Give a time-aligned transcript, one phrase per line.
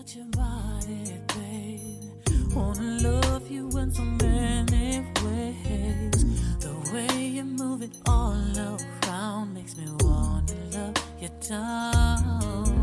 [0.00, 2.10] about your body, babe.
[2.54, 6.24] Wanna love you in so many ways.
[6.60, 12.76] The way you move it all around makes me wanna love you down.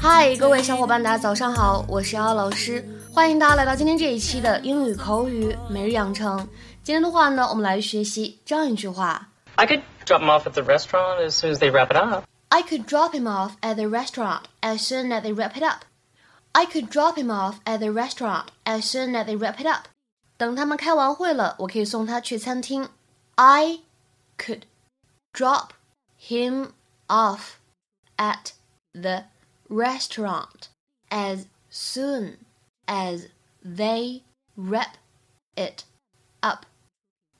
[0.00, 6.38] 嗨，各位小伙伴，大家早上好，我是瑶瑶老师，欢迎大家来到今天这一期的英语口语每日养成。
[6.82, 12.24] 今天的话呢，我们来学习这样一句话 I could drop them off at the restaurant as soon as they wrap it up.
[12.48, 15.84] ：I could drop him off at the restaurant as soon as they wrap it up.
[16.52, 19.88] I could drop him off at the restaurant as soon as they wrap it up.
[20.36, 22.90] 等他们开完会了，我可以送他去餐厅。
[23.36, 23.80] I
[24.36, 24.62] could
[25.32, 25.70] drop
[26.20, 26.72] him
[27.06, 27.54] off
[28.16, 28.52] at
[28.92, 29.24] the
[29.68, 30.68] restaurant
[31.08, 32.38] as soon
[32.86, 33.28] as
[33.64, 34.22] they
[34.56, 34.94] wrap
[35.54, 35.84] it
[36.40, 36.66] up。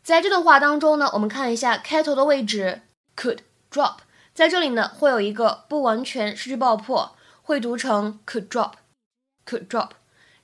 [0.03, 2.83] 在这段话当中呢，我们看一下开头的位置，
[3.15, 3.99] could drop，
[4.38, 9.90] 在这里呢会有一个不完全失去爆破，会读成 could drop，could drop。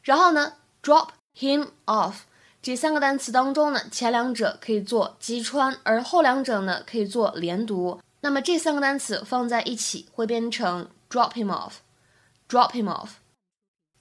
[0.02, 2.22] 然后呢，drop him off
[2.60, 8.02] 这三个单词当中呢，前两者可以做击穿，而后两者呢可以做连读。
[8.22, 13.10] 那么这三个单词放在一起会变成 drop him off，drop him off。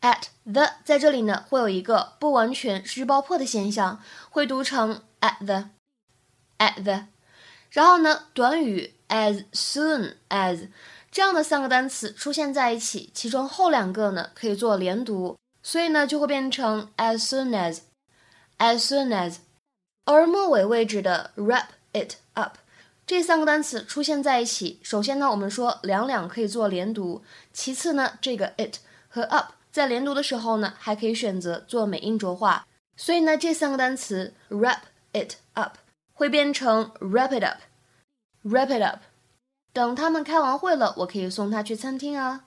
[0.00, 4.00] at the 在这里呢会有一个不完全失去爆破的现象，
[4.30, 5.68] 会读成 at the
[6.56, 7.08] at the。
[7.70, 10.70] 然后呢，短语 as soon as
[11.10, 17.80] 这样的三个单词出现在一起，其中后两个呢可以做连读，所以呢就会变成 as soon as
[18.56, 19.36] as soon as。
[20.06, 22.56] 而末尾位置的 wrap it up
[23.06, 32.62] 这三个单词出现在一起，首先呢我们说两两可以做连读，其次呢这个 it 和 up 在连读的时候呢还可以选择做美音浊化，
[32.96, 34.78] 所以呢这三个单词 wrap
[35.12, 35.76] it up
[36.14, 37.58] 会变成 wrap it up
[38.43, 39.01] up，wrap it up。
[39.73, 42.41] 等他们开完会了，我可以送他去餐厅啊。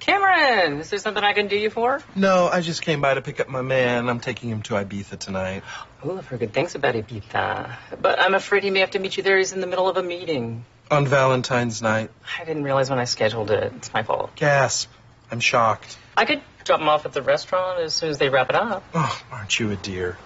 [0.00, 2.00] Cameron, is there something I can do you for?
[2.14, 4.08] No, I just came by to pick up my man.
[4.08, 5.62] I'm taking him to Ibiza tonight.
[6.02, 7.76] Oh, I've heard good things about Ibiza.
[8.00, 9.36] But I'm afraid he may have to meet you there.
[9.36, 10.64] He's in the middle of a meeting.
[10.90, 12.10] On Valentine's night.
[12.40, 13.72] I didn't realize when I scheduled it.
[13.76, 14.34] It's my fault.
[14.34, 14.88] Gasp.
[15.30, 15.98] I'm shocked.
[16.16, 18.82] I could drop him off at the restaurant as soon as they wrap it up.
[18.94, 20.16] Oh, aren't you a dear?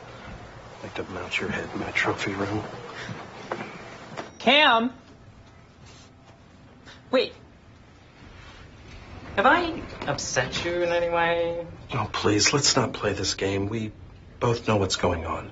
[0.83, 2.63] Like to mount your head in my trophy room.
[4.39, 4.93] Cam?
[7.11, 7.33] Wait.
[9.35, 11.65] Have I upset you in any way?
[11.93, 13.69] Oh, please, let's not play this game.
[13.69, 13.91] We
[14.39, 15.51] both know what's going on.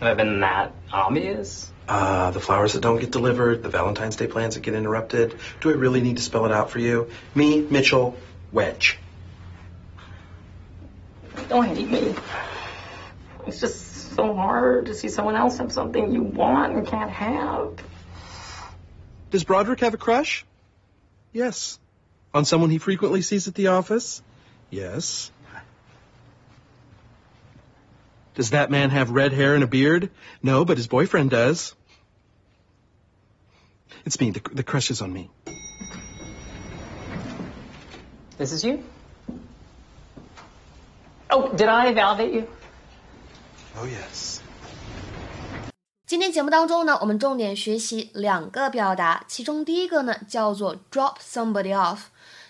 [0.00, 1.70] Have I been that obvious?
[1.88, 5.38] Uh, the flowers that don't get delivered, the Valentine's Day plans that get interrupted.
[5.60, 7.10] Do I really need to spell it out for you?
[7.34, 8.16] Me, Mitchell,
[8.52, 8.98] Wedge.
[11.48, 12.14] Don't hate me.
[13.48, 17.82] It's just so hard to see someone else have something you want and can't have.
[19.30, 20.44] Does Broderick have a crush?
[21.32, 21.78] Yes.
[22.34, 24.22] On someone he frequently sees at the office?
[24.68, 25.32] Yes.
[28.34, 30.10] Does that man have red hair and a beard?
[30.42, 31.74] No, but his boyfriend does.
[34.04, 34.30] It's me.
[34.30, 35.30] The, the crush is on me.
[38.36, 38.84] This is you?
[41.30, 42.48] Oh, did I validate you?
[43.80, 44.38] Oh, yes.
[46.04, 52.00] 今天节目当中呢，我们重点学习两个表达，其中第一个呢叫做 drop somebody off，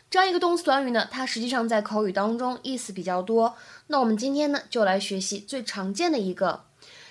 [0.09, 3.55] 这样一个动词短语呢，它实际上在口语当中意思比较多。
[3.89, 6.65] 那我们今天呢就来学习最常见的一个，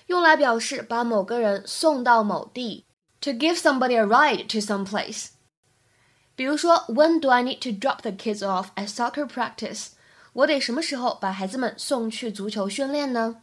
[0.08, 2.86] 用来表示把某个人送到某地
[3.22, 5.28] ，to give somebody a ride to some place。
[6.36, 9.90] 比如说，When do I need to drop the kids off at soccer practice？
[10.34, 13.42] 我得什么时候把孩子们送去足球训练呢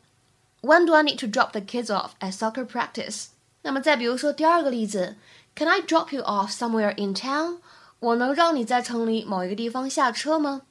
[0.64, 3.28] ？When do I need to drop the kids off at soccer practice？
[3.62, 5.16] 那么再比如说第二个例子，
[5.56, 7.58] Can I drop you off somewhere in town？
[8.00, 10.62] 我能让你在城里某一个地方下车吗？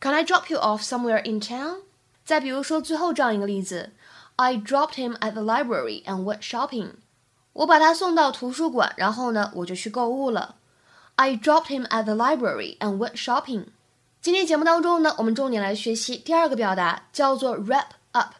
[0.00, 1.82] Can I drop you off somewhere in town？
[2.24, 3.92] 再比如说最后这样一个例子，
[4.36, 6.94] I dropped him at the library and went shopping。
[7.52, 10.56] 我把他送到图书馆，然后呢，我就去购物了。
[11.16, 13.66] I dropped him at the library and went shopping。
[14.20, 18.34] 今天节目当中呢，我们重点来学习第二个表达，叫做 wrap up。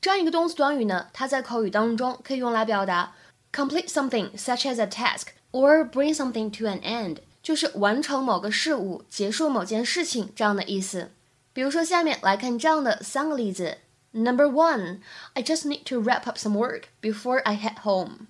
[0.00, 3.14] 这样一个动词短语呢，它在口语当中可以用来表达
[3.52, 11.10] complete something such as a task or bring something to an end，就是完成某个事物、结束某件事情这样的意思。
[11.52, 13.78] 比如说，下面来看这样的三个例子。
[14.10, 15.00] Number one,
[15.32, 18.26] I just need to wrap up some work before I head home。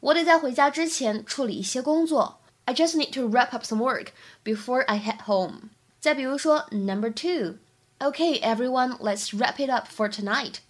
[0.00, 2.40] 我得在回家之前处理一些工作。
[2.64, 4.08] I just need to wrap up some work
[4.44, 5.70] before I head home。
[6.00, 7.56] 再比如说，Number two,
[8.00, 10.60] Okay, everyone, let's wrap it up for tonight。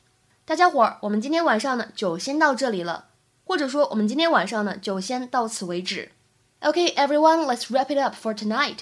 [0.46, 3.06] 大家伙儿，我们今天晚上呢就先到这里了，
[3.46, 6.12] 或者说我们今天晚上呢就先到此为止。
[6.60, 8.80] Okay, everyone, let's wrap it up for tonight.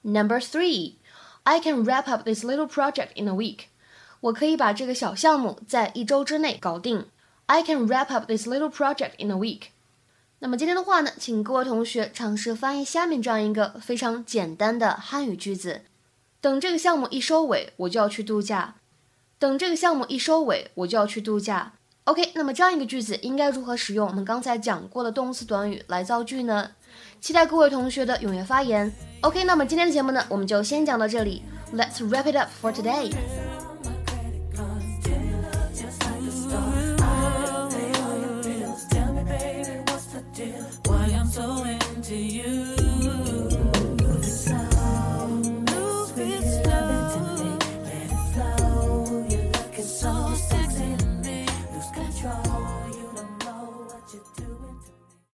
[0.00, 0.94] Number three,
[1.42, 3.66] I can wrap up this little project in a week.
[4.20, 7.06] 我可以把这个小项目在一周之内搞定。
[7.44, 9.64] I can wrap up this little project in a week.
[10.38, 15.82] 那么今天的话呢，请各位同学尝试翻译下面这样一个非常简单的汉语句子。
[16.40, 18.76] 等这个项目一收尾，我就要去度假。
[19.38, 21.72] 等这个项目一收尾，我就要去度假。
[22.04, 26.70] OK，那么这样一个句子应该如何使用我们刚才讲过的动词短语来造句呢？
[27.20, 28.92] 期待各位同学的踊跃发言。
[29.22, 31.42] OK，那么今天的节目呢，我们就先讲到这里。
[31.74, 33.12] Let's wrap it up for today.